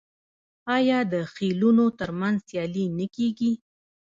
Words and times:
آیا 0.77 0.99
د 1.13 1.15
خیلونو 1.33 1.85
ترمنځ 1.99 2.37
سیالي 2.47 2.85
نه 2.97 3.05
کیږي؟ 3.15 3.51